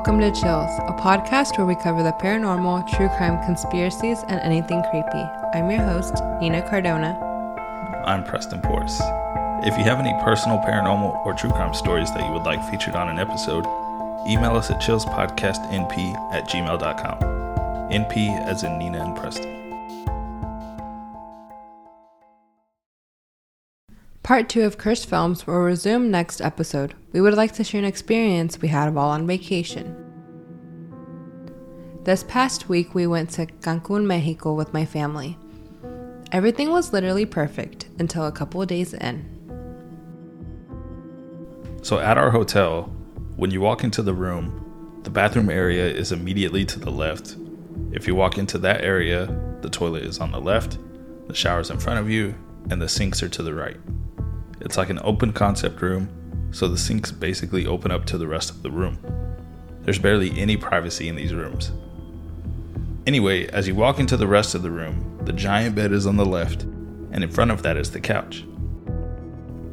Welcome 0.00 0.20
to 0.20 0.30
Chills, 0.30 0.70
a 0.88 0.94
podcast 0.94 1.58
where 1.58 1.66
we 1.66 1.74
cover 1.74 2.02
the 2.02 2.12
paranormal, 2.12 2.88
true 2.88 3.10
crime, 3.18 3.36
conspiracies, 3.44 4.22
and 4.28 4.40
anything 4.40 4.82
creepy. 4.90 5.24
I'm 5.52 5.70
your 5.70 5.82
host, 5.82 6.14
Nina 6.40 6.66
Cardona. 6.70 7.20
I'm 8.06 8.24
Preston 8.24 8.62
Porce. 8.62 8.98
If 9.62 9.76
you 9.76 9.84
have 9.84 9.98
any 9.98 10.14
personal, 10.24 10.56
paranormal, 10.60 11.26
or 11.26 11.34
true 11.34 11.50
crime 11.50 11.74
stories 11.74 12.10
that 12.14 12.26
you 12.26 12.32
would 12.32 12.44
like 12.44 12.64
featured 12.70 12.94
on 12.94 13.10
an 13.10 13.18
episode, 13.18 13.66
email 14.26 14.56
us 14.56 14.70
at 14.70 14.80
chillspodcastnp 14.80 16.32
at 16.32 16.48
gmail.com. 16.48 17.18
NP 17.90 18.46
as 18.46 18.62
in 18.62 18.78
Nina 18.78 19.04
and 19.04 19.14
Preston. 19.14 19.69
Part 24.22 24.48
2 24.50 24.62
of 24.62 24.78
Cursed 24.78 25.08
Films 25.08 25.46
will 25.46 25.60
resume 25.60 26.10
next 26.10 26.40
episode. 26.40 26.94
We 27.12 27.20
would 27.20 27.34
like 27.34 27.52
to 27.52 27.64
share 27.64 27.80
an 27.80 27.86
experience 27.86 28.60
we 28.60 28.68
had 28.68 28.94
while 28.94 29.08
on 29.08 29.26
vacation. 29.26 29.96
This 32.04 32.22
past 32.24 32.68
week, 32.68 32.94
we 32.94 33.06
went 33.06 33.30
to 33.30 33.46
Cancun, 33.46 34.04
Mexico 34.04 34.54
with 34.54 34.72
my 34.72 34.84
family. 34.84 35.36
Everything 36.32 36.70
was 36.70 36.92
literally 36.92 37.24
perfect 37.24 37.88
until 37.98 38.26
a 38.26 38.32
couple 38.32 38.62
of 38.62 38.68
days 38.68 38.94
in. 38.94 39.24
So, 41.82 41.98
at 41.98 42.18
our 42.18 42.30
hotel, 42.30 42.82
when 43.36 43.50
you 43.50 43.60
walk 43.60 43.84
into 43.84 44.02
the 44.02 44.14
room, 44.14 45.00
the 45.02 45.10
bathroom 45.10 45.50
area 45.50 45.86
is 45.86 46.12
immediately 46.12 46.64
to 46.66 46.78
the 46.78 46.90
left. 46.90 47.36
If 47.90 48.06
you 48.06 48.14
walk 48.14 48.38
into 48.38 48.58
that 48.58 48.84
area, 48.84 49.26
the 49.62 49.70
toilet 49.70 50.04
is 50.04 50.20
on 50.20 50.30
the 50.30 50.40
left, 50.40 50.78
the 51.26 51.34
shower's 51.34 51.70
in 51.70 51.78
front 51.78 51.98
of 51.98 52.10
you, 52.10 52.34
and 52.70 52.80
the 52.80 52.88
sinks 52.88 53.22
are 53.22 53.28
to 53.30 53.42
the 53.42 53.54
right. 53.54 53.78
It's 54.60 54.76
like 54.76 54.90
an 54.90 55.00
open 55.02 55.32
concept 55.32 55.80
room, 55.80 56.08
so 56.52 56.68
the 56.68 56.78
sinks 56.78 57.10
basically 57.10 57.66
open 57.66 57.90
up 57.90 58.04
to 58.06 58.18
the 58.18 58.26
rest 58.26 58.50
of 58.50 58.62
the 58.62 58.70
room. 58.70 58.98
There's 59.82 59.98
barely 59.98 60.38
any 60.38 60.56
privacy 60.56 61.08
in 61.08 61.16
these 61.16 61.34
rooms. 61.34 61.72
Anyway, 63.06 63.46
as 63.48 63.66
you 63.66 63.74
walk 63.74 63.98
into 63.98 64.16
the 64.16 64.26
rest 64.26 64.54
of 64.54 64.62
the 64.62 64.70
room, 64.70 65.18
the 65.24 65.32
giant 65.32 65.74
bed 65.74 65.92
is 65.92 66.06
on 66.06 66.16
the 66.16 66.24
left, 66.24 66.62
and 66.62 67.24
in 67.24 67.30
front 67.30 67.50
of 67.50 67.62
that 67.62 67.76
is 67.76 67.90
the 67.90 68.00
couch. 68.00 68.44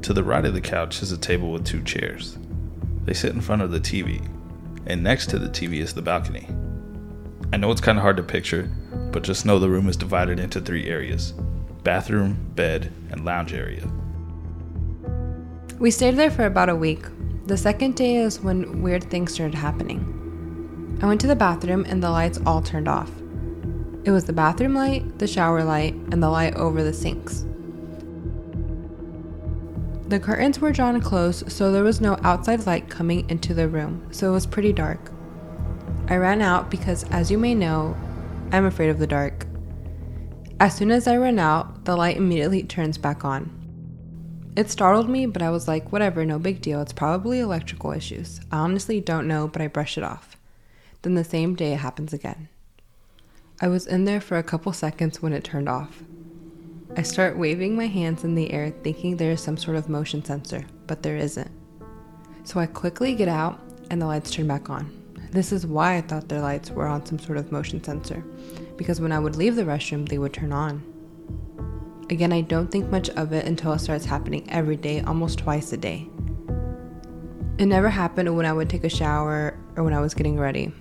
To 0.03 0.13
the 0.13 0.23
right 0.23 0.45
of 0.45 0.53
the 0.53 0.61
couch 0.61 1.01
is 1.01 1.11
a 1.11 1.17
table 1.17 1.51
with 1.51 1.65
two 1.65 1.83
chairs. 1.83 2.37
They 3.03 3.13
sit 3.13 3.33
in 3.33 3.41
front 3.41 3.61
of 3.61 3.71
the 3.71 3.79
TV, 3.79 4.25
and 4.85 5.03
next 5.03 5.29
to 5.31 5.39
the 5.39 5.49
TV 5.49 5.79
is 5.79 5.93
the 5.93 6.01
balcony. 6.01 6.47
I 7.51 7.57
know 7.57 7.71
it's 7.71 7.81
kind 7.81 7.97
of 7.97 8.01
hard 8.01 8.17
to 8.17 8.23
picture, 8.23 8.69
but 9.11 9.23
just 9.23 9.45
know 9.45 9.59
the 9.59 9.69
room 9.69 9.89
is 9.89 9.97
divided 9.97 10.39
into 10.39 10.61
three 10.61 10.87
areas 10.87 11.33
bathroom, 11.83 12.51
bed, 12.55 12.91
and 13.11 13.23
lounge 13.23 13.53
area. 13.53 13.87
We 15.79 15.91
stayed 15.91 16.15
there 16.15 16.31
for 16.31 16.45
about 16.45 16.69
a 16.69 16.75
week. 16.75 17.05
The 17.45 17.55
second 17.55 17.95
day 17.95 18.15
is 18.15 18.39
when 18.39 18.81
weird 18.81 19.03
things 19.03 19.35
started 19.35 19.53
happening. 19.53 20.97
I 21.03 21.05
went 21.05 21.21
to 21.21 21.27
the 21.27 21.35
bathroom 21.35 21.85
and 21.87 22.01
the 22.01 22.09
lights 22.09 22.39
all 22.47 22.63
turned 22.63 22.87
off. 22.87 23.11
It 24.03 24.09
was 24.09 24.25
the 24.25 24.33
bathroom 24.33 24.73
light, 24.73 25.19
the 25.19 25.27
shower 25.27 25.63
light, 25.63 25.93
and 25.93 26.23
the 26.23 26.31
light 26.31 26.55
over 26.55 26.81
the 26.81 26.93
sinks. 26.93 27.45
The 30.07 30.19
curtains 30.19 30.59
were 30.59 30.71
drawn 30.71 30.99
close, 30.99 31.43
so 31.47 31.71
there 31.71 31.83
was 31.83 32.01
no 32.01 32.17
outside 32.23 32.65
light 32.65 32.89
coming 32.89 33.29
into 33.29 33.53
the 33.53 33.67
room, 33.67 34.07
so 34.09 34.29
it 34.29 34.33
was 34.33 34.47
pretty 34.47 34.73
dark. 34.73 35.11
I 36.07 36.15
ran 36.15 36.41
out 36.41 36.71
because, 36.71 37.03
as 37.11 37.29
you 37.29 37.37
may 37.37 37.53
know, 37.53 37.95
I'm 38.51 38.65
afraid 38.65 38.89
of 38.89 38.97
the 38.97 39.05
dark. 39.05 39.45
As 40.59 40.75
soon 40.75 40.89
as 40.89 41.07
I 41.07 41.17
run 41.17 41.37
out, 41.37 41.85
the 41.85 41.95
light 41.95 42.17
immediately 42.17 42.63
turns 42.63 42.97
back 42.97 43.23
on. 43.23 43.56
It 44.57 44.71
startled 44.71 45.07
me, 45.07 45.27
but 45.27 45.43
I 45.43 45.51
was 45.51 45.67
like, 45.67 45.91
whatever, 45.91 46.25
no 46.25 46.39
big 46.39 46.61
deal. 46.61 46.81
It's 46.81 46.91
probably 46.91 47.39
electrical 47.39 47.91
issues. 47.91 48.41
I 48.51 48.57
honestly 48.57 48.99
don't 48.99 49.27
know, 49.27 49.47
but 49.47 49.61
I 49.61 49.67
brush 49.67 49.99
it 49.99 50.03
off. 50.03 50.35
Then 51.03 51.13
the 51.13 51.23
same 51.23 51.53
day 51.53 51.73
it 51.73 51.79
happens 51.81 52.11
again. 52.11 52.49
I 53.61 53.67
was 53.67 53.85
in 53.85 54.05
there 54.05 54.19
for 54.19 54.35
a 54.35 54.41
couple 54.41 54.73
seconds 54.73 55.21
when 55.21 55.31
it 55.31 55.43
turned 55.43 55.69
off. 55.69 56.01
I 56.95 57.03
start 57.03 57.37
waving 57.37 57.75
my 57.75 57.85
hands 57.85 58.23
in 58.23 58.33
the 58.33 58.51
air, 58.51 58.71
thinking 58.81 59.15
there 59.17 59.29
is 59.29 59.41
some 59.41 59.57
sort 59.57 59.77
of 59.77 59.89
motion 59.89 60.25
sensor, 60.25 60.65
but 60.87 61.03
there 61.03 61.17
isn't. 61.17 61.51
So 62.43 62.59
I 62.59 62.65
quickly 62.65 63.13
get 63.13 63.27
out 63.27 63.61
and 63.91 64.01
the 64.01 64.07
lights 64.07 64.31
turn 64.31 64.47
back 64.47 64.71
on. 64.71 64.91
This 65.29 65.51
is 65.51 65.67
why 65.67 65.97
I 65.97 66.01
thought 66.01 66.29
their 66.29 66.41
lights 66.41 66.71
were 66.71 66.87
on 66.87 67.05
some 67.05 67.19
sort 67.19 67.37
of 67.37 67.51
motion 67.51 67.83
sensor, 67.83 68.23
because 68.75 68.99
when 68.99 69.11
I 69.11 69.19
would 69.19 69.35
leave 69.35 69.55
the 69.55 69.65
restroom, 69.65 70.09
they 70.09 70.17
would 70.17 70.33
turn 70.33 70.51
on. 70.51 70.81
Again, 72.09 72.31
I 72.31 72.39
don't 72.39 72.71
think 72.71 72.89
much 72.89 73.09
of 73.11 73.33
it 73.33 73.45
until 73.45 73.73
it 73.73 73.79
starts 73.79 74.05
happening 74.05 74.49
every 74.49 74.77
day, 74.77 75.01
almost 75.01 75.39
twice 75.39 75.73
a 75.73 75.77
day. 75.77 76.07
It 77.57 77.65
never 77.65 77.89
happened 77.89 78.33
when 78.33 78.45
I 78.45 78.53
would 78.53 78.69
take 78.69 78.85
a 78.85 78.89
shower 78.89 79.57
or 79.75 79.83
when 79.83 79.93
I 79.93 79.99
was 79.99 80.13
getting 80.13 80.39
ready. 80.39 80.71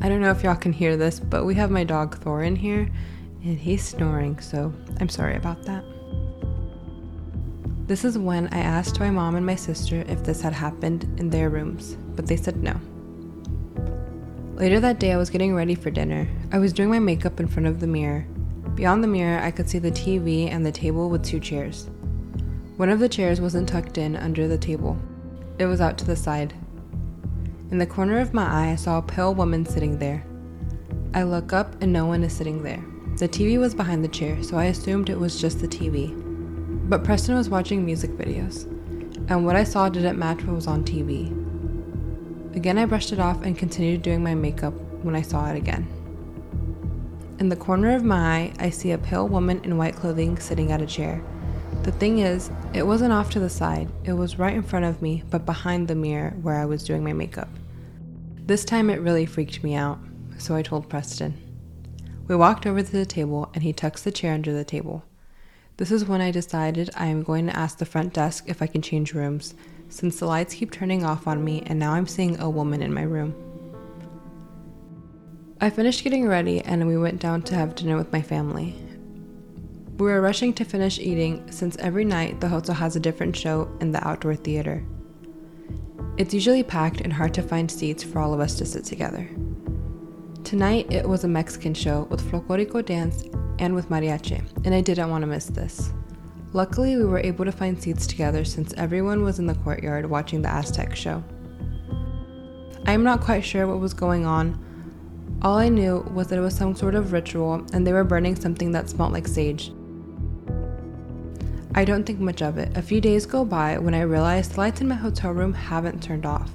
I 0.00 0.08
don't 0.08 0.22
know 0.22 0.30
if 0.30 0.42
y'all 0.42 0.54
can 0.54 0.72
hear 0.72 0.96
this, 0.96 1.20
but 1.20 1.44
we 1.44 1.54
have 1.56 1.70
my 1.70 1.84
dog 1.84 2.18
Thor 2.18 2.42
in 2.42 2.56
here 2.56 2.88
and 3.42 3.58
he's 3.58 3.84
snoring, 3.84 4.40
so 4.40 4.72
I'm 4.98 5.10
sorry 5.10 5.36
about 5.36 5.62
that. 5.64 5.84
This 7.86 8.04
is 8.04 8.16
when 8.16 8.48
I 8.52 8.58
asked 8.58 8.98
my 8.98 9.10
mom 9.10 9.36
and 9.36 9.44
my 9.44 9.56
sister 9.56 10.04
if 10.08 10.24
this 10.24 10.40
had 10.40 10.54
happened 10.54 11.04
in 11.18 11.28
their 11.28 11.50
rooms, 11.50 11.98
but 12.14 12.26
they 12.26 12.36
said 12.36 12.62
no. 12.62 12.80
Later 14.54 14.80
that 14.80 15.00
day, 15.00 15.12
I 15.12 15.18
was 15.18 15.28
getting 15.28 15.54
ready 15.54 15.74
for 15.74 15.90
dinner. 15.90 16.26
I 16.50 16.58
was 16.58 16.72
doing 16.72 16.88
my 16.88 16.98
makeup 16.98 17.40
in 17.40 17.46
front 17.46 17.66
of 17.66 17.80
the 17.80 17.86
mirror 17.86 18.26
Beyond 18.76 19.02
the 19.02 19.08
mirror, 19.08 19.40
I 19.40 19.50
could 19.50 19.70
see 19.70 19.78
the 19.78 19.90
TV 19.90 20.50
and 20.50 20.64
the 20.64 20.70
table 20.70 21.08
with 21.08 21.24
two 21.24 21.40
chairs. 21.40 21.88
One 22.76 22.90
of 22.90 23.00
the 23.00 23.08
chairs 23.08 23.40
wasn't 23.40 23.70
tucked 23.70 23.96
in 23.96 24.16
under 24.16 24.46
the 24.46 24.58
table, 24.58 24.98
it 25.58 25.64
was 25.64 25.80
out 25.80 25.96
to 25.96 26.04
the 26.04 26.14
side. 26.14 26.52
In 27.70 27.78
the 27.78 27.86
corner 27.86 28.20
of 28.20 28.34
my 28.34 28.44
eye, 28.44 28.72
I 28.72 28.76
saw 28.76 28.98
a 28.98 29.02
pale 29.02 29.34
woman 29.34 29.64
sitting 29.64 29.98
there. 29.98 30.22
I 31.14 31.22
look 31.22 31.54
up 31.54 31.80
and 31.82 31.90
no 31.90 32.04
one 32.04 32.22
is 32.22 32.34
sitting 32.34 32.62
there. 32.62 32.84
The 33.16 33.26
TV 33.26 33.58
was 33.58 33.74
behind 33.74 34.04
the 34.04 34.08
chair, 34.08 34.42
so 34.42 34.58
I 34.58 34.66
assumed 34.66 35.08
it 35.08 35.18
was 35.18 35.40
just 35.40 35.60
the 35.60 35.68
TV. 35.68 36.12
But 36.90 37.02
Preston 37.02 37.34
was 37.34 37.48
watching 37.48 37.82
music 37.82 38.10
videos, 38.10 38.64
and 39.30 39.46
what 39.46 39.56
I 39.56 39.64
saw 39.64 39.88
didn't 39.88 40.18
match 40.18 40.44
what 40.44 40.54
was 40.54 40.66
on 40.66 40.84
TV. 40.84 41.32
Again, 42.54 42.76
I 42.76 42.84
brushed 42.84 43.12
it 43.12 43.20
off 43.20 43.42
and 43.42 43.56
continued 43.56 44.02
doing 44.02 44.22
my 44.22 44.34
makeup 44.34 44.74
when 45.02 45.16
I 45.16 45.22
saw 45.22 45.46
it 45.50 45.56
again. 45.56 45.88
In 47.38 47.50
the 47.50 47.56
corner 47.56 47.94
of 47.94 48.02
my 48.02 48.16
eye, 48.16 48.52
I 48.58 48.70
see 48.70 48.92
a 48.92 48.98
pale 48.98 49.28
woman 49.28 49.60
in 49.62 49.76
white 49.76 49.94
clothing 49.94 50.38
sitting 50.38 50.72
at 50.72 50.80
a 50.80 50.86
chair. 50.86 51.22
The 51.82 51.92
thing 51.92 52.20
is, 52.20 52.50
it 52.72 52.86
wasn't 52.86 53.12
off 53.12 53.28
to 53.30 53.40
the 53.40 53.50
side, 53.50 53.90
it 54.04 54.14
was 54.14 54.38
right 54.38 54.54
in 54.54 54.62
front 54.62 54.86
of 54.86 55.02
me, 55.02 55.22
but 55.28 55.44
behind 55.44 55.86
the 55.86 55.94
mirror 55.94 56.30
where 56.40 56.56
I 56.56 56.64
was 56.64 56.82
doing 56.82 57.04
my 57.04 57.12
makeup. 57.12 57.50
This 58.46 58.64
time 58.64 58.88
it 58.88 59.02
really 59.02 59.26
freaked 59.26 59.62
me 59.62 59.74
out, 59.74 59.98
so 60.38 60.54
I 60.54 60.62
told 60.62 60.88
Preston. 60.88 61.34
We 62.26 62.34
walked 62.34 62.66
over 62.66 62.82
to 62.82 62.92
the 62.92 63.04
table 63.04 63.50
and 63.52 63.62
he 63.62 63.74
tucks 63.74 64.02
the 64.02 64.10
chair 64.10 64.32
under 64.32 64.54
the 64.54 64.64
table. 64.64 65.04
This 65.76 65.92
is 65.92 66.06
when 66.06 66.22
I 66.22 66.30
decided 66.30 66.88
I 66.96 67.06
am 67.06 67.22
going 67.22 67.48
to 67.48 67.56
ask 67.56 67.76
the 67.76 67.84
front 67.84 68.14
desk 68.14 68.44
if 68.46 68.62
I 68.62 68.66
can 68.66 68.80
change 68.80 69.12
rooms, 69.12 69.54
since 69.90 70.18
the 70.18 70.26
lights 70.26 70.54
keep 70.54 70.70
turning 70.70 71.04
off 71.04 71.26
on 71.26 71.44
me 71.44 71.62
and 71.66 71.78
now 71.78 71.92
I'm 71.92 72.06
seeing 72.06 72.40
a 72.40 72.48
woman 72.48 72.82
in 72.82 72.94
my 72.94 73.02
room. 73.02 73.45
I 75.58 75.70
finished 75.70 76.04
getting 76.04 76.28
ready 76.28 76.60
and 76.60 76.86
we 76.86 76.98
went 76.98 77.18
down 77.18 77.40
to 77.42 77.54
have 77.54 77.74
dinner 77.74 77.96
with 77.96 78.12
my 78.12 78.20
family. 78.20 78.74
We 79.96 80.04
were 80.04 80.20
rushing 80.20 80.52
to 80.52 80.66
finish 80.66 80.98
eating 80.98 81.50
since 81.50 81.78
every 81.78 82.04
night 82.04 82.40
the 82.40 82.48
hotel 82.48 82.74
has 82.74 82.94
a 82.94 83.00
different 83.00 83.34
show 83.34 83.74
in 83.80 83.90
the 83.90 84.06
outdoor 84.06 84.36
theater. 84.36 84.84
It's 86.18 86.34
usually 86.34 86.62
packed 86.62 87.00
and 87.00 87.10
hard 87.10 87.32
to 87.34 87.42
find 87.42 87.70
seats 87.70 88.02
for 88.02 88.18
all 88.18 88.34
of 88.34 88.40
us 88.40 88.56
to 88.56 88.66
sit 88.66 88.84
together. 88.84 89.26
Tonight 90.44 90.92
it 90.92 91.08
was 91.08 91.24
a 91.24 91.28
Mexican 91.28 91.72
show 91.72 92.02
with 92.10 92.30
folklorico 92.30 92.84
dance 92.84 93.24
and 93.58 93.74
with 93.74 93.88
mariachi, 93.88 94.44
and 94.66 94.74
I 94.74 94.82
didn't 94.82 95.08
want 95.08 95.22
to 95.22 95.26
miss 95.26 95.46
this. 95.46 95.90
Luckily, 96.52 96.96
we 96.96 97.04
were 97.06 97.18
able 97.18 97.46
to 97.46 97.52
find 97.52 97.82
seats 97.82 98.06
together 98.06 98.44
since 98.44 98.74
everyone 98.74 99.22
was 99.22 99.38
in 99.38 99.46
the 99.46 99.54
courtyard 99.54 100.04
watching 100.04 100.42
the 100.42 100.50
Aztec 100.50 100.94
show. 100.94 101.24
I 102.84 102.92
am 102.92 103.02
not 103.02 103.22
quite 103.22 103.44
sure 103.44 103.66
what 103.66 103.80
was 103.80 103.94
going 103.94 104.26
on, 104.26 104.62
all 105.42 105.58
I 105.58 105.68
knew 105.68 105.98
was 106.14 106.28
that 106.28 106.38
it 106.38 106.42
was 106.42 106.56
some 106.56 106.74
sort 106.74 106.94
of 106.94 107.12
ritual 107.12 107.66
and 107.72 107.86
they 107.86 107.92
were 107.92 108.04
burning 108.04 108.36
something 108.36 108.72
that 108.72 108.88
smelled 108.88 109.12
like 109.12 109.28
sage. 109.28 109.72
I 111.74 111.84
don't 111.84 112.04
think 112.04 112.20
much 112.20 112.40
of 112.40 112.56
it. 112.56 112.74
A 112.74 112.80
few 112.80 113.02
days 113.02 113.26
go 113.26 113.44
by 113.44 113.76
when 113.76 113.94
I 113.94 114.00
realize 114.00 114.48
the 114.48 114.60
lights 114.60 114.80
in 114.80 114.88
my 114.88 114.94
hotel 114.94 115.32
room 115.32 115.52
haven't 115.52 116.02
turned 116.02 116.24
off. 116.24 116.50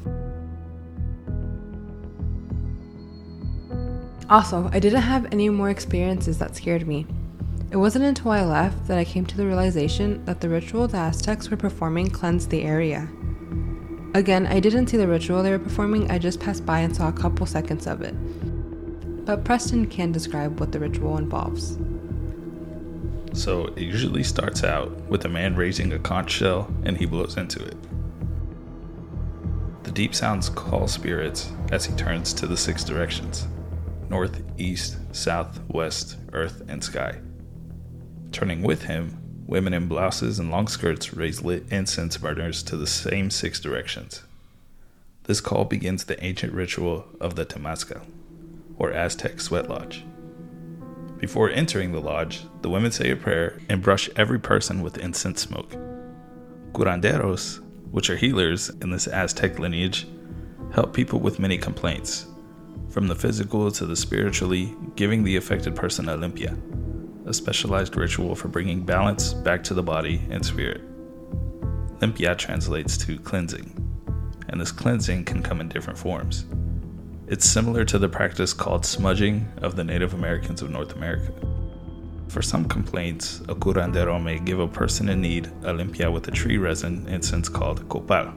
Also, 4.31 4.69
I 4.74 4.80
didn't 4.80 5.01
have 5.01 5.31
any 5.31 5.50
more 5.50 5.69
experiences 5.69 6.39
that 6.39 6.56
scared 6.56 6.88
me. 6.88 7.06
It 7.69 7.77
wasn't 7.77 8.06
until 8.06 8.31
I 8.31 8.44
left 8.44 8.88
that 8.88 8.98
I 8.98 9.06
came 9.06 9.25
to 9.27 9.38
the 9.38 9.45
realization 9.45 10.25
that 10.25 10.42
the 10.42 10.50
ritual 10.50 10.88
the 10.88 10.98
Aztecs 10.98 11.51
were 11.51 11.57
performing 11.57 12.10
cleansed 12.10 12.50
the 12.50 12.63
area. 12.63 13.07
Again, 14.16 14.48
I 14.48 14.60
didn't 14.60 14.88
see 14.88 14.98
the 14.98 15.07
ritual 15.07 15.44
they 15.44 15.51
were 15.51 15.60
performing, 15.60 16.10
I 16.10 16.18
just 16.18 16.39
passed 16.39 16.66
by 16.66 16.80
and 16.80 16.95
saw 16.95 17.10
a 17.10 17.13
couple 17.13 17.45
seconds 17.45 17.88
of 17.88 18.01
it 18.01 18.16
but 19.25 19.44
Preston 19.44 19.88
can 19.88 20.12
describe 20.12 20.59
what 20.59 20.71
the 20.71 20.79
ritual 20.79 21.18
involves. 21.18 21.77
So 23.33 23.68
it 23.68 23.79
usually 23.79 24.23
starts 24.23 24.63
out 24.63 24.91
with 25.09 25.23
a 25.25 25.29
man 25.29 25.56
raising 25.56 25.94
a 25.94 26.00
conch 26.00 26.31
shell 26.31 26.73
and 26.83 26.97
he 26.97 27.06
blows 27.06 27.38
into 27.38 27.63
it. 27.63 27.77
The 29.83 29.91
deep 29.91 30.13
sounds 30.13 30.50
call 30.50 30.88
spirits 30.88 31.51
as 31.71 31.85
he 31.85 31.95
turns 31.95 32.33
to 32.33 32.47
the 32.47 32.57
six 32.57 32.83
directions 32.83 33.47
north, 34.09 34.44
east, 34.57 34.97
south, 35.15 35.62
west, 35.69 36.17
earth, 36.33 36.62
and 36.67 36.83
sky. 36.83 37.17
Turning 38.33 38.62
with 38.62 38.83
him, 38.83 39.17
women 39.47 39.74
in 39.74 39.88
blouses 39.88 40.38
and 40.38 40.51
long 40.51 40.67
skirts 40.67 41.13
raise 41.13 41.41
lit 41.41 41.63
incense 41.71 42.17
burners 42.17 42.62
to 42.63 42.75
the 42.75 42.88
same 42.88 43.29
six 43.29 43.59
directions. 43.59 44.24
This 45.24 45.39
call 45.39 45.63
begins 45.63 46.03
the 46.03 46.21
ancient 46.24 46.51
ritual 46.51 47.06
of 47.21 47.35
the 47.35 47.45
Temazcal, 47.45 48.01
or 48.81 48.92
Aztec 48.92 49.39
sweat 49.39 49.69
lodge. 49.69 50.04
Before 51.19 51.51
entering 51.51 51.92
the 51.92 52.01
lodge, 52.01 52.42
the 52.63 52.69
women 52.69 52.92
say 52.92 53.12
a 53.12 53.16
prayer 53.16 53.60
and 53.69 53.80
brush 53.80 54.10
every 54.16 54.39
person 54.39 54.81
with 54.81 54.98
incense 54.98 55.39
smoke. 55.39 55.75
Curanderos, 56.72 57.62
which 57.92 58.10
are 58.10 58.16
healers 58.16 58.69
in 58.81 58.89
this 58.89 59.07
Aztec 59.07 59.60
lineage, 59.60 60.07
help 60.74 60.95
people 60.95 61.19
with 61.19 61.38
many 61.38 61.60
complaints, 61.60 62.25
from 62.89 63.07
the 63.07 63.16
physical 63.16 63.69
to 63.69 63.86
the 63.86 63.95
spiritually, 63.95 64.75
giving 64.95 65.24
the 65.24 65.36
affected 65.36 65.75
person 65.75 66.10
a 66.10 66.18
limpia, 66.18 66.57
a 67.27 67.34
specialized 67.36 67.95
ritual 67.95 68.34
for 68.34 68.48
bringing 68.48 68.84
balance 68.84 69.31
back 69.31 69.63
to 69.66 69.75
the 69.75 69.84
body 69.84 70.25
and 70.31 70.44
spirit. 70.44 70.81
Limpia 72.00 72.36
translates 72.36 72.98
to 72.98 73.19
cleansing, 73.19 73.69
and 74.50 74.60
this 74.60 74.72
cleansing 74.72 75.24
can 75.25 75.44
come 75.44 75.62
in 75.62 75.69
different 75.69 76.00
forms. 76.00 76.45
It's 77.27 77.50
similar 77.50 77.85
to 77.85 77.97
the 77.97 78.09
practice 78.09 78.53
called 78.53 78.85
smudging 78.85 79.47
of 79.62 79.75
the 79.75 79.83
Native 79.83 80.13
Americans 80.13 80.62
of 80.62 80.69
North 80.69 80.95
America. 80.95 81.31
For 82.27 82.41
some 82.41 82.65
complaints, 82.65 83.39
a 83.41 83.56
curandero 83.56 84.21
may 84.21 84.39
give 84.39 84.59
a 84.59 84.68
person 84.68 85.09
in 85.09 85.21
need 85.21 85.47
a 85.63 85.73
limpia 85.73 86.12
with 86.12 86.27
a 86.27 86.31
tree 86.31 86.57
resin 86.57 87.07
incense 87.07 87.50
called 87.50 87.88
copal. 87.89 88.33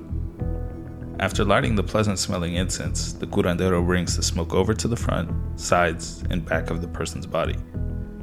After 1.20 1.44
lighting 1.44 1.76
the 1.76 1.82
pleasant 1.82 2.18
smelling 2.18 2.54
incense, 2.54 3.12
the 3.12 3.26
curandero 3.26 3.84
brings 3.84 4.16
the 4.16 4.22
smoke 4.22 4.52
over 4.52 4.74
to 4.74 4.88
the 4.88 4.96
front, 4.96 5.30
sides, 5.58 6.24
and 6.30 6.44
back 6.44 6.70
of 6.70 6.80
the 6.80 6.88
person's 6.88 7.26
body, 7.26 7.56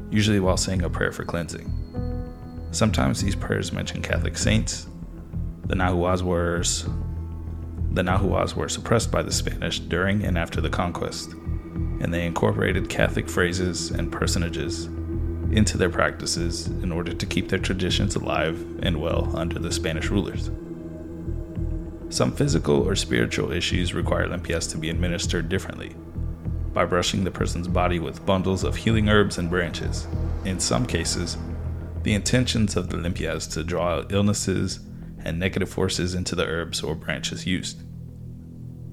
usually 0.09 0.41
while 0.41 0.57
saying 0.57 0.83
a 0.83 0.89
prayer 0.89 1.11
for 1.11 1.23
cleansing. 1.23 1.71
Sometimes 2.71 3.21
these 3.21 3.35
prayers 3.35 3.71
mention 3.71 4.01
Catholic 4.01 4.37
saints. 4.37 4.87
The 5.65 5.75
Nahuas 5.75 6.21
were, 6.21 6.63
the 7.91 8.01
Nahuas 8.01 8.55
were 8.55 8.69
suppressed 8.69 9.11
by 9.11 9.21
the 9.21 9.33
Spanish 9.33 9.79
during 9.79 10.23
and 10.23 10.38
after 10.38 10.61
the 10.61 10.69
conquest, 10.69 11.33
and 11.33 12.13
they 12.13 12.25
incorporated 12.25 12.89
Catholic 12.89 13.29
phrases 13.29 13.91
and 13.91 14.11
personages 14.11 14.85
into 15.51 15.77
their 15.77 15.89
practices 15.89 16.67
in 16.67 16.91
order 16.91 17.13
to 17.13 17.25
keep 17.25 17.49
their 17.49 17.59
traditions 17.59 18.15
alive 18.15 18.65
and 18.81 19.01
well 19.01 19.35
under 19.35 19.59
the 19.59 19.71
Spanish 19.71 20.09
rulers. 20.09 20.49
Some 22.09 22.31
physical 22.31 22.88
or 22.88 22.95
spiritual 22.95 23.51
issues 23.51 23.93
require 23.93 24.27
limpias 24.27 24.69
to 24.71 24.77
be 24.77 24.89
administered 24.89 25.49
differently 25.49 25.95
by 26.73 26.85
brushing 26.85 27.25
the 27.25 27.31
person's 27.31 27.67
body 27.67 27.99
with 27.99 28.25
bundles 28.25 28.63
of 28.63 28.77
healing 28.77 29.09
herbs 29.09 29.38
and 29.38 29.49
branches. 29.49 30.07
In 30.45 30.61
some 30.61 30.85
cases, 30.85 31.38
the 32.03 32.13
intentions 32.13 32.77
of 32.77 32.89
the 32.89 32.97
limpia 32.97 33.35
is 33.35 33.47
to 33.47 33.63
draw 33.63 33.95
out 33.95 34.13
illnesses 34.13 34.79
and 35.23 35.39
negative 35.39 35.69
forces 35.69 36.13
into 36.13 36.35
the 36.35 36.45
herbs 36.45 36.81
or 36.81 36.95
branches 36.95 37.45
used. 37.45 37.81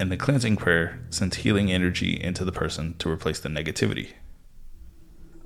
And 0.00 0.12
the 0.12 0.16
cleansing 0.16 0.56
prayer 0.56 1.00
sends 1.10 1.36
healing 1.36 1.72
energy 1.72 2.20
into 2.22 2.44
the 2.44 2.52
person 2.52 2.94
to 2.98 3.10
replace 3.10 3.40
the 3.40 3.48
negativity. 3.48 4.10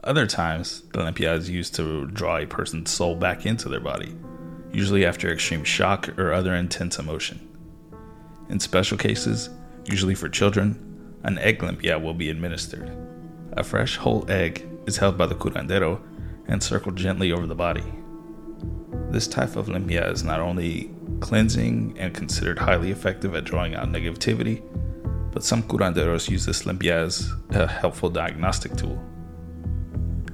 Other 0.05 0.26
times, 0.26 0.82
the 0.93 0.99
limpia 0.99 1.37
is 1.37 1.49
used 1.49 1.75
to 1.76 2.06
draw 2.06 2.38
a 2.38 2.46
person's 2.46 2.90
soul 2.90 3.14
back 3.14 3.46
into 3.46 3.69
their 3.69 3.81
body, 3.81 4.14
usually 4.73 5.06
after 5.06 5.32
extreme 5.32 5.64
shock 5.64 6.19
or 6.19 6.32
other 6.32 6.55
intense 6.55 6.99
emotion. 6.99 7.49
In 8.49 8.58
special 8.58 8.99
cases, 8.99 9.49
usually 9.87 10.14
for 10.14 10.28
children, 10.28 11.19
an 11.23 11.38
egg 11.38 11.61
limpia 11.61 12.02
will 12.02 12.14
be 12.14 12.31
administered. 12.31 12.90
A 13.52 13.62
fresh 13.62 13.96
whole 13.96 14.28
egg 14.28 14.67
is 14.87 14.96
held 14.96 15.17
by 15.17 15.26
the 15.26 15.37
curandero 15.37 16.00
and 16.49 16.62
circled 16.62 16.96
gently 16.96 17.31
over 17.31 17.46
the 17.46 17.55
body. 17.55 17.85
This 19.12 19.29
type 19.29 19.56
of 19.56 19.67
limpia 19.67 20.11
is 20.11 20.25
not 20.25 20.41
only 20.41 20.91
cleansing 21.20 21.97
and 21.99 22.14
considered 22.14 22.59
highly 22.59 22.91
effective 22.91 23.35
at 23.35 23.44
drawing 23.44 23.75
out 23.75 23.93
negativity, 23.93 24.62
but 25.31 25.44
some 25.44 25.62
curanderos 25.64 26.31
use 26.31 26.47
this 26.47 26.62
limpia 26.62 26.93
as 26.93 27.31
a 27.50 27.67
helpful 27.67 28.09
diagnostic 28.09 28.75
tool. 28.75 28.99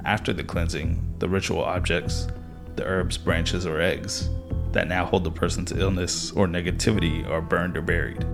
After 0.04 0.32
the 0.32 0.44
cleansing, 0.44 1.16
the 1.18 1.28
ritual 1.28 1.64
objects, 1.64 2.28
the 2.76 2.84
herbs, 2.84 3.18
branches, 3.18 3.66
or 3.66 3.80
eggs, 3.80 4.30
that 4.70 4.86
now 4.86 5.04
hold 5.04 5.24
the 5.24 5.32
person's 5.32 5.72
illness 5.72 6.30
or 6.30 6.46
negativity 6.46 7.28
are 7.28 7.42
burned 7.42 7.76
or 7.76 7.82
buried. 7.82 8.24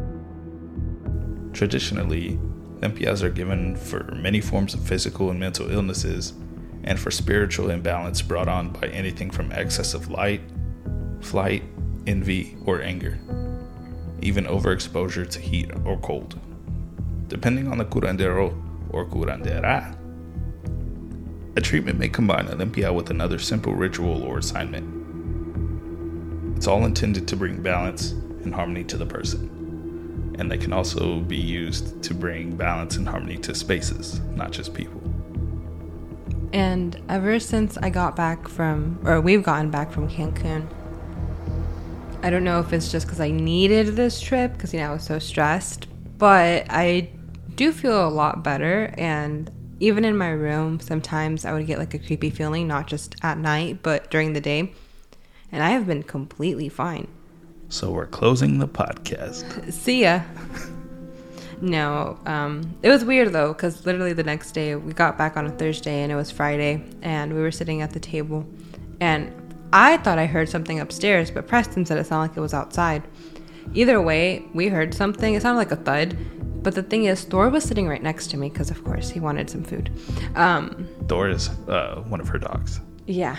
Traditionally, 1.54 2.38
limpias 2.80 3.22
are 3.22 3.30
given 3.30 3.76
for 3.76 4.14
many 4.14 4.42
forms 4.42 4.74
of 4.74 4.86
physical 4.86 5.30
and 5.30 5.40
mental 5.40 5.70
illnesses 5.70 6.34
and 6.84 6.98
for 6.98 7.10
spiritual 7.10 7.70
imbalance 7.70 8.22
brought 8.22 8.48
on 8.48 8.70
by 8.70 8.86
anything 8.88 9.30
from 9.30 9.50
excess 9.52 9.94
of 9.94 10.10
light, 10.10 10.42
flight, 11.20 11.62
envy, 12.06 12.56
or 12.66 12.82
anger, 12.82 13.18
even 14.20 14.44
overexposure 14.44 15.28
to 15.28 15.40
heat 15.40 15.70
or 15.84 15.98
cold. 15.98 16.38
Depending 17.28 17.68
on 17.68 17.78
the 17.78 17.84
curandero 17.84 18.54
or 18.90 19.06
curandera, 19.06 19.96
a 21.56 21.60
treatment 21.60 21.98
may 21.98 22.08
combine 22.08 22.48
a 22.48 22.56
limpia 22.56 22.92
with 22.94 23.10
another 23.10 23.38
simple 23.38 23.74
ritual 23.74 24.22
or 24.22 24.38
assignment. 24.38 25.02
It's 26.56 26.66
all 26.66 26.84
intended 26.84 27.26
to 27.28 27.36
bring 27.36 27.62
balance 27.62 28.10
and 28.10 28.54
harmony 28.54 28.84
to 28.84 28.96
the 28.96 29.06
person. 29.06 30.34
And 30.38 30.50
they 30.50 30.58
can 30.58 30.72
also 30.72 31.20
be 31.20 31.36
used 31.36 32.02
to 32.02 32.14
bring 32.14 32.56
balance 32.56 32.96
and 32.96 33.08
harmony 33.08 33.36
to 33.38 33.54
spaces, 33.54 34.20
not 34.34 34.50
just 34.50 34.74
people. 34.74 35.03
And 36.54 36.98
ever 37.10 37.38
since 37.38 37.76
I 37.76 37.90
got 37.90 38.16
back 38.16 38.48
from, 38.48 38.98
or 39.04 39.20
we've 39.20 39.42
gotten 39.42 39.70
back 39.70 39.92
from 39.92 40.08
Cancun, 40.08 40.66
I 42.22 42.30
don't 42.30 42.44
know 42.44 42.60
if 42.60 42.72
it's 42.72 42.90
just 42.90 43.06
because 43.06 43.20
I 43.20 43.30
needed 43.30 43.96
this 43.96 44.20
trip 44.20 44.54
because, 44.54 44.72
you 44.72 44.80
know, 44.80 44.90
I 44.90 44.92
was 44.94 45.04
so 45.04 45.18
stressed, 45.18 45.88
but 46.16 46.64
I 46.70 47.10
do 47.54 47.72
feel 47.72 48.06
a 48.06 48.08
lot 48.08 48.42
better. 48.42 48.94
And 48.96 49.50
even 49.80 50.06
in 50.06 50.16
my 50.16 50.30
room, 50.30 50.80
sometimes 50.80 51.44
I 51.44 51.52
would 51.52 51.66
get 51.66 51.78
like 51.78 51.92
a 51.92 51.98
creepy 51.98 52.30
feeling, 52.30 52.66
not 52.66 52.86
just 52.86 53.16
at 53.22 53.36
night, 53.36 53.82
but 53.82 54.10
during 54.10 54.32
the 54.32 54.40
day 54.40 54.72
and 55.54 55.62
I 55.62 55.70
have 55.70 55.86
been 55.86 56.02
completely 56.02 56.68
fine. 56.68 57.06
So 57.68 57.92
we're 57.92 58.06
closing 58.06 58.58
the 58.58 58.66
podcast. 58.66 59.72
See 59.72 60.02
ya. 60.02 60.22
no, 61.60 62.18
um, 62.26 62.76
it 62.82 62.88
was 62.88 63.04
weird 63.04 63.32
though, 63.32 63.52
because 63.52 63.84
literally 63.86 64.12
the 64.12 64.22
next 64.22 64.52
day 64.52 64.74
we 64.76 64.92
got 64.92 65.18
back 65.18 65.36
on 65.36 65.46
a 65.46 65.50
Thursday 65.50 66.02
and 66.02 66.12
it 66.12 66.16
was 66.16 66.30
Friday, 66.30 66.84
and 67.02 67.32
we 67.32 67.40
were 67.40 67.52
sitting 67.52 67.82
at 67.82 67.92
the 67.92 68.00
table, 68.00 68.46
and 69.00 69.32
I 69.72 69.96
thought 69.98 70.18
I 70.18 70.26
heard 70.26 70.48
something 70.48 70.78
upstairs, 70.80 71.30
but 71.30 71.48
Preston 71.48 71.84
said 71.84 71.98
it 71.98 72.06
sounded 72.06 72.28
like 72.28 72.36
it 72.36 72.40
was 72.40 72.54
outside. 72.54 73.02
Either 73.74 74.00
way, 74.00 74.44
we 74.52 74.68
heard 74.68 74.94
something. 74.94 75.34
It 75.34 75.42
sounded 75.42 75.58
like 75.58 75.72
a 75.72 75.76
thud, 75.76 76.16
but 76.62 76.74
the 76.74 76.82
thing 76.82 77.04
is, 77.04 77.24
Thor 77.24 77.48
was 77.48 77.64
sitting 77.64 77.88
right 77.88 78.02
next 78.02 78.28
to 78.28 78.36
me 78.36 78.48
because, 78.48 78.70
of 78.70 78.84
course, 78.84 79.10
he 79.10 79.20
wanted 79.20 79.50
some 79.50 79.64
food. 79.64 79.90
Um, 80.36 80.88
Thor 81.08 81.28
is 81.28 81.48
uh, 81.68 82.02
one 82.08 82.20
of 82.20 82.28
her 82.28 82.38
dogs. 82.38 82.80
Yeah. 83.06 83.36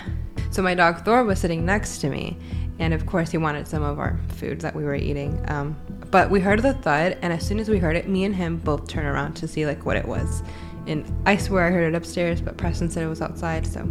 So 0.52 0.62
my 0.62 0.76
dog 0.76 1.04
Thor 1.04 1.24
was 1.24 1.40
sitting 1.40 1.66
next 1.66 2.00
to 2.00 2.10
me, 2.10 2.38
and 2.80 2.94
of 2.94 3.06
course 3.06 3.32
he 3.32 3.38
wanted 3.38 3.68
some 3.68 3.84
of 3.84 4.00
our 4.00 4.20
food 4.30 4.62
that 4.62 4.76
we 4.76 4.84
were 4.84 4.96
eating. 4.96 5.44
Um, 5.48 5.76
but 6.16 6.30
we 6.30 6.40
heard 6.40 6.62
the 6.62 6.74
thud, 6.74 7.18
and 7.22 7.34
as 7.34 7.46
soon 7.46 7.60
as 7.60 7.68
we 7.68 7.78
heard 7.78 7.98
it, 7.98 8.08
me 8.08 8.24
and 8.24 8.34
him 8.34 8.56
both 8.56 8.88
turned 8.88 9.06
around 9.06 9.34
to 9.34 9.50
see 9.50 9.66
like 9.66 9.86
what 9.86 9.98
it 9.98 10.06
was. 10.06 10.44
And 10.88 11.06
I 11.26 11.36
swear 11.36 11.68
I 11.68 11.72
heard 11.72 11.94
it 11.94 11.98
upstairs, 11.98 12.40
but 12.40 12.56
Preston 12.56 12.90
said 12.90 13.04
it 13.04 13.08
was 13.08 13.22
outside. 13.22 13.68
So 13.68 13.86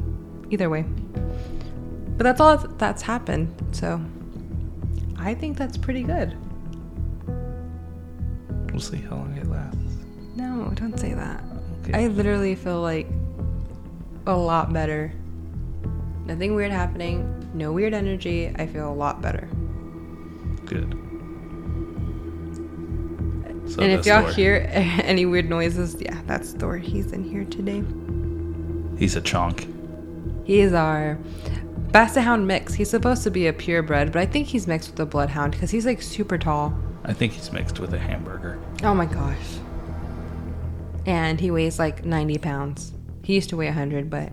either 0.49 0.71
way, 0.71 0.87
but 2.16 2.25
that's 2.25 2.40
all 2.40 2.57
that's 2.57 3.02
happened. 3.02 3.54
So 3.73 4.00
I 5.19 5.35
think 5.35 5.59
that's 5.59 5.76
pretty 5.76 6.02
good. 6.02 6.35
We'll 8.73 8.81
see 8.81 9.02
how 9.02 9.16
long 9.16 9.37
it 9.37 9.47
lasts. 9.47 9.76
No, 10.35 10.73
don't 10.76 10.99
say 10.99 11.12
that. 11.12 11.45
Okay. 11.83 12.04
I 12.04 12.07
literally 12.07 12.54
feel 12.54 12.81
like 12.81 13.07
a 14.26 14.35
lot 14.35 14.73
better 14.73 15.12
Nothing 16.25 16.54
weird 16.54 16.73
happening, 16.73 17.50
no 17.52 17.71
weird 17.71 17.93
energy. 17.93 18.50
I 18.57 18.66
feel 18.66 18.90
a 18.90 18.95
lot 18.95 19.21
better. 19.21 19.47
Good. 20.64 21.03
So 23.75 23.83
and 23.83 23.90
if 23.90 24.07
y'all 24.07 24.23
Thor. 24.23 24.33
hear 24.33 24.71
any 24.73 25.26
weird 25.26 25.50
noises, 25.50 25.97
yeah, 26.00 26.21
that's 26.26 26.52
Thor. 26.52 26.76
He's 26.76 27.11
in 27.11 27.25
here 27.25 27.45
today. 27.45 27.83
He's 28.97 29.16
a 29.16 29.21
chonk. 29.21 29.66
He 30.47 30.61
is 30.61 30.73
our 30.73 31.19
Basset 31.90 32.23
Hound 32.23 32.47
mix. 32.47 32.75
He's 32.75 32.88
supposed 32.88 33.25
to 33.25 33.33
be 33.33 33.49
a 33.49 33.52
purebred, 33.52 34.12
but 34.12 34.23
I 34.23 34.26
think 34.26 34.47
he's 34.47 34.69
mixed 34.69 34.93
with 34.93 35.00
a 35.00 35.07
Bloodhound 35.07 35.54
because 35.54 35.73
he's 35.73 35.87
like 35.87 36.02
super 36.02 36.38
tall. 36.38 36.73
I 37.04 37.12
think 37.12 37.33
he's 37.33 37.50
mixed 37.50 37.81
with 37.81 37.93
a 37.95 37.99
hamburger. 37.99 38.61
Oh 38.85 38.95
my 38.95 39.07
gosh. 39.07 39.59
And 41.04 41.40
he 41.40 41.50
weighs 41.50 41.81
like 41.81 42.04
90 42.04 42.38
pounds. 42.38 42.93
He 43.25 43.35
used 43.35 43.50
to 43.50 43.57
weigh 43.57 43.66
100, 43.66 44.09
but 44.09 44.31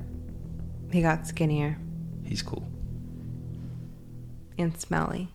he 0.91 1.01
got 1.01 1.25
skinnier. 1.25 1.79
He's 2.23 2.43
cool. 2.43 2.69
And 4.59 4.79
smelly. 4.79 5.33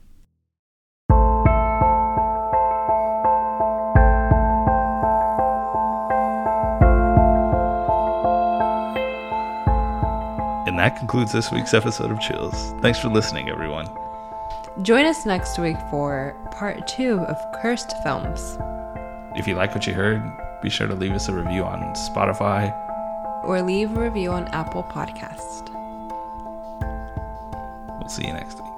And 10.76 10.84
that 10.84 10.98
concludes 10.98 11.32
this 11.32 11.50
week's 11.50 11.72
episode 11.72 12.10
of 12.10 12.20
Chills. 12.20 12.74
Thanks 12.82 12.98
for 12.98 13.08
listening, 13.08 13.48
everyone. 13.48 13.88
Join 14.82 15.06
us 15.06 15.24
next 15.24 15.58
week 15.58 15.78
for 15.88 16.36
part 16.50 16.86
two 16.86 17.20
of 17.20 17.38
Cursed 17.62 17.94
Films. 18.02 18.58
If 19.34 19.48
you 19.48 19.54
like 19.54 19.74
what 19.74 19.86
you 19.86 19.94
heard, 19.94 20.20
be 20.60 20.68
sure 20.68 20.86
to 20.86 20.94
leave 20.94 21.12
us 21.12 21.30
a 21.30 21.32
review 21.32 21.64
on 21.64 21.80
Spotify 21.94 22.74
or 23.42 23.62
leave 23.62 23.96
a 23.96 24.02
review 24.02 24.32
on 24.32 24.48
Apple 24.48 24.82
Podcast. 24.82 25.70
We'll 27.98 28.10
see 28.10 28.26
you 28.26 28.34
next 28.34 28.58
time. 28.58 28.75